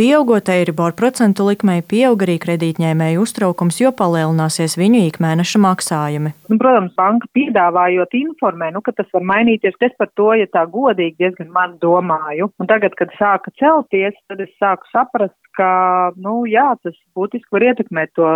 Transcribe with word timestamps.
Pieaugot 0.00 0.48
Eiribor 0.48 0.94
procentu 0.96 1.44
likmei, 1.44 1.82
pieaug 1.84 2.22
arī 2.24 2.38
kredītņēmēju 2.40 3.20
uztraukums, 3.20 3.82
jo 3.82 3.90
palielināsies 3.92 4.78
viņu 4.80 5.02
ikmēneša 5.10 5.60
maksājumi. 5.60 6.30
Nu, 6.48 6.56
protams, 6.62 6.94
banka 6.96 7.28
piedāvājot 7.36 8.16
informē, 8.16 8.70
nu, 8.72 8.80
ka 8.80 8.94
tas 8.96 9.10
var 9.12 9.26
mainīties. 9.28 9.76
Es 9.84 9.92
par 10.00 10.08
to, 10.16 10.30
ja 10.40 10.48
tā 10.48 10.62
godīgi 10.72 11.20
diezgan 11.20 11.52
man 11.52 11.74
domāju. 11.84 12.48
Un 12.56 12.70
tagad, 12.70 12.96
kad 12.96 13.12
sāka 13.18 13.52
celties, 13.60 14.16
tad 14.32 14.40
es 14.40 14.48
sāku 14.56 14.88
saprast, 14.88 15.36
ka, 15.60 15.68
nu, 16.16 16.46
jā, 16.48 16.70
tas 16.80 16.96
būtiski 17.12 17.52
var 17.52 17.68
ietekmēt 17.68 18.16
to 18.16 18.30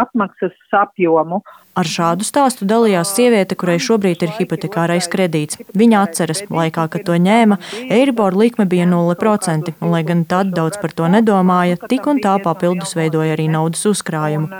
atmaksas 0.00 0.56
apjomu. 0.80 1.42
Ar 1.72 1.88
šādu 1.88 2.20
stāstu 2.20 2.66
dalījās 2.68 3.14
sieviete, 3.16 3.56
kurai 3.56 3.78
šobrīd 3.80 4.20
ir 4.26 4.32
hipotekārais 4.36 5.06
kredīts. 5.08 5.56
Viņa 5.72 6.02
atceras, 6.04 6.42
laikā, 6.52 6.84
kad 6.92 7.06
to 7.06 7.16
ņēma, 7.16 7.56
Eiribor 7.96 8.36
likme 8.36 8.66
bija 8.68 8.84
0%, 8.90 9.72
un, 9.80 9.88
lai 9.94 10.02
gan 10.04 10.26
tad 10.28 10.50
daudz 10.52 10.76
par 10.82 10.92
to 10.92 11.08
nedomāja, 11.08 11.78
tik 11.88 12.04
un 12.12 12.20
tā 12.20 12.34
papildus 12.44 12.92
veidoja 12.98 13.32
arī 13.38 13.46
naudas 13.48 13.86
uzkrājumu. 13.88 14.50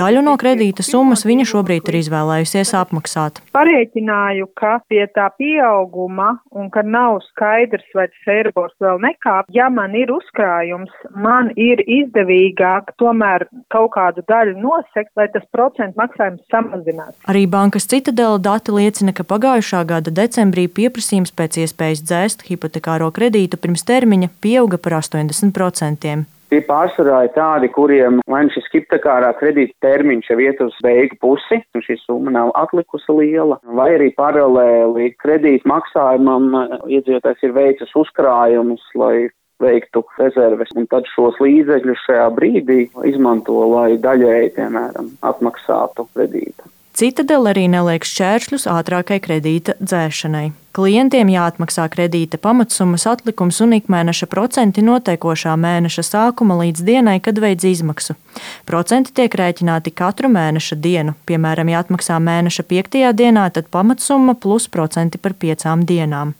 Daļu 0.00 0.24
no 0.26 0.34
kredīta 0.40 0.82
summas 0.82 1.22
viņa 1.28 1.46
šobrīd 1.52 1.92
ir 1.92 2.00
izvēlējusies 2.00 2.74
apmaksāt. 2.80 3.38
Parēķināju, 3.54 4.50
ka 4.58 4.80
pie 4.90 5.04
tā 5.14 5.28
pieauguma 5.38 6.32
un 6.58 6.72
ka 6.74 6.82
nav 6.82 7.20
skaidrs, 7.28 7.86
vai 7.94 8.08
tas 8.10 8.34
Eiribors 8.34 8.74
vēl 8.82 8.98
nekāp, 9.06 9.46
ja 9.54 9.70
man 9.70 9.94
ir 9.94 10.10
uzkrājums, 10.10 10.90
man 11.14 11.54
ir 11.54 11.86
izdevīgāk 11.86 12.96
tomēr 12.98 13.46
kaut 13.70 13.94
kādu 13.94 14.26
daļu 14.26 14.58
nosekt, 14.58 15.14
lai 15.14 15.30
tas 15.30 15.46
procentu 15.54 16.02
maksājums 16.02 16.47
samazinās. 16.52 17.14
Arī 17.28 17.44
bankas 17.50 17.88
citadela 17.90 18.38
dati 18.38 18.74
liecina, 18.74 19.14
ka 19.16 19.26
pagājušā 19.28 19.84
gada 19.88 20.14
decembrī 20.14 20.68
pieprasījums 20.68 21.34
pēc 21.36 21.60
iespējas 21.64 22.04
dzēst 22.06 22.48
hipotekāro 22.48 23.10
kredītu 23.14 23.60
pirms 23.60 23.86
termiņa 23.88 24.32
pieauga 24.42 24.80
par 24.80 25.00
80%. 25.02 26.18
Tie 26.48 26.62
pārsvarā 26.64 27.26
ir 27.26 27.32
tādi, 27.34 27.68
kuriem 27.68 28.22
vai 28.32 28.46
nu 28.46 28.52
šis 28.54 28.70
hipotekārā 28.72 29.34
kredīta 29.36 29.74
termiņš 29.84 30.30
jau 30.30 30.38
iet 30.40 30.62
uz 30.64 30.76
beigu 30.84 31.18
pusi, 31.20 31.58
un 31.76 31.84
šī 31.84 31.98
summa 32.06 32.32
nav 32.32 32.54
atlikusi 32.56 33.12
liela, 33.18 33.58
vai 33.76 33.90
arī 33.98 34.08
paralēli 34.16 35.10
kredīta 35.20 35.68
maksājumam 35.68 36.48
iedzīvotājs 36.88 37.44
ir 37.44 37.52
veicis 37.52 37.92
uzkrājumus, 38.00 38.80
lai 38.96 39.28
veiktu 39.62 40.04
rezerves, 40.18 40.72
un 40.76 40.88
tad 40.90 41.08
šos 41.14 41.38
līdzekļus 41.42 42.06
šajā 42.06 42.30
brīdī 42.38 42.80
izmanto, 43.10 43.60
lai 43.74 43.98
daļēji, 44.02 44.54
piemēram, 44.58 45.14
atmaksātu 45.32 46.08
kredītu. 46.14 46.68
Citadela 46.98 47.52
arī 47.52 47.68
neliek 47.70 48.02
šķēršļus 48.02 48.64
ātrākai 48.72 49.20
kredīta 49.22 49.76
dzēšanai. 49.78 50.48
Klientiem 50.74 51.28
jāatmaksā 51.30 51.84
kredīta 51.92 52.40
pamatsummas 52.42 53.04
atlikums 53.06 53.60
un 53.62 53.76
ikmēneša 53.76 54.26
procenti 54.30 54.82
noteikošā 54.82 55.54
mēneša 55.62 56.04
sākuma 56.08 56.56
līdz 56.58 56.82
dienai, 56.88 57.16
kad 57.22 57.38
veids 57.38 57.68
izmaksu. 57.70 58.18
Procenti 58.66 59.14
tiek 59.14 59.30
rēķināti 59.30 59.94
katru 59.94 60.32
mēneša 60.34 60.80
dienu. 60.82 61.14
Piemēram, 61.30 61.70
ja 61.70 61.84
atmaksā 61.86 62.18
mēneša 62.18 62.66
piektajā 62.66 63.14
dienā, 63.14 63.46
tad 63.54 63.70
pamatsumma 63.70 64.34
plus 64.34 64.66
procenti 64.66 65.22
par 65.22 65.38
piecām 65.38 65.86
dienām. 65.86 66.34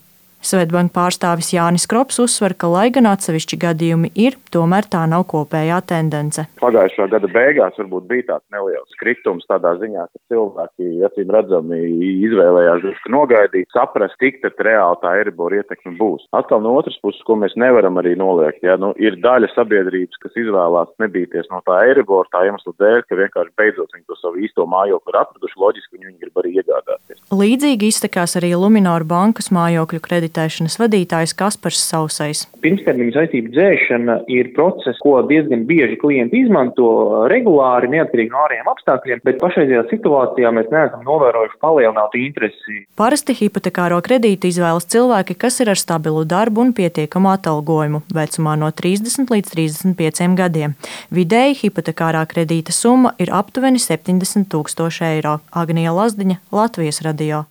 Svetbanka 0.49 0.95
pārstāvis 0.97 1.51
Jānis 1.53 1.85
Krops 1.91 2.17
uzsver, 2.23 2.55
ka, 2.57 2.71
lai 2.73 2.87
gan 2.95 3.09
atsevišķi 3.11 3.59
gadījumi 3.61 4.09
ir, 4.17 4.39
tomēr 4.55 4.87
tā 4.89 5.03
nav 5.11 5.27
kopējā 5.29 5.83
tendence. 5.91 6.47
Pagājušā 6.63 7.09
gada 7.13 7.29
beigās 7.35 7.77
varbūt 7.77 8.07
bija 8.09 8.27
tāds 8.31 8.47
neliels 8.55 8.97
kritums 9.01 9.45
tādā 9.51 9.75
ziņā, 9.83 10.07
ka 10.09 10.33
cilvēki, 10.33 10.89
acīm 11.09 11.33
redzami, 11.37 11.81
izvēlējās 12.29 12.81
drusku 12.87 13.13
nogaidīt, 13.13 13.69
saprast, 13.77 14.17
cik 14.23 14.41
tad 14.45 14.63
reāli 14.65 15.01
tā 15.03 15.13
Eiribor 15.21 15.53
ietekme 15.59 15.93
būs. 16.01 16.25
Atkal 16.39 16.65
no 16.65 16.73
otras 16.81 16.97
puses, 17.05 17.21
ko 17.29 17.37
mēs 17.43 17.53
nevaram 17.61 18.01
arī 18.01 18.15
noliegt, 18.17 18.65
ja 18.65 18.79
nu, 18.81 18.95
ir 18.97 19.21
daļa 19.21 19.53
sabiedrības, 19.53 20.23
kas 20.25 20.41
izvēlās 20.41 20.95
nebīties 21.03 21.53
no 21.53 21.61
tā 21.69 21.83
Eiribor 21.91 22.31
tā 22.33 22.47
iemesla 22.49 22.73
dēļ, 22.81 23.05
ka 23.05 23.21
vienkārši 23.21 23.55
beidzot 23.61 23.93
viņi 23.93 24.09
to 24.09 24.19
savu 24.23 24.41
īsto 24.49 24.65
mājokli 24.65 25.13
ir 25.13 25.21
atraduši, 25.23 25.61
loģiski 25.61 26.01
viņi 26.01 26.19
grib 26.25 26.43
arī 26.43 26.57
iegādāties. 26.57 27.21
Līdzīgi 27.29 27.93
iztekās 27.93 28.39
arī 28.41 28.55
Lumināra 28.57 29.05
bankas 29.09 29.53
mājokļu 29.55 30.03
kredītu 30.05 30.38
kreditēšanas 30.39 30.79
vadītājs 30.79 31.35
Kaspars 31.37 31.81
Sausais. 31.83 32.47
Pirmstermiņa 32.63 33.15
saistību 33.15 33.51
dzēšana 33.55 34.15
ir 34.31 34.53
process, 34.55 34.99
ko 35.03 35.23
diezgan 35.27 35.65
bieži 35.67 35.99
klienti 35.99 36.43
izmanto 36.45 37.27
regulāri, 37.31 37.91
neatkarīgi 37.91 38.31
no 38.31 38.45
ārējiem 38.47 38.71
apstākļiem, 38.71 39.23
bet 39.25 39.39
pašreizajā 39.43 39.85
situācijā 39.91 40.53
mēs 40.55 40.71
neesam 40.71 41.03
novērojuši 41.07 41.59
palielinātu 41.63 42.21
interesi. 42.23 42.85
Parasti 42.99 43.35
hipotekāro 43.39 44.01
kredītu 44.05 44.51
izvēlas 44.51 44.89
cilvēki, 44.91 45.39
kas 45.39 45.61
ir 45.63 45.73
ar 45.73 45.79
stabilu 45.81 46.25
darbu 46.29 46.67
un 46.67 46.73
pietiekamu 46.77 47.33
atalgojumu 47.35 48.03
vecumā 48.15 48.57
no 48.59 48.71
30 48.71 49.31
līdz 49.35 49.55
35 49.55 50.39
gadiem. 50.39 50.75
Vidēji 51.15 51.59
hipotekārā 51.65 52.25
kredīta 52.31 52.75
summa 52.75 53.15
ir 53.19 53.33
aptuveni 53.35 53.83
70 53.83 54.51
tūkstoši 54.53 55.07
eiro. 55.15 55.39
Agnija 55.55 55.95
Lazdiņa, 55.95 56.43
Latvijas 56.55 57.03
radio. 57.07 57.47